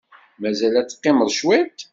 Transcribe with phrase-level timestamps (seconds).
[0.41, 1.79] Mazal ad teqqimeḍ cwiṭ?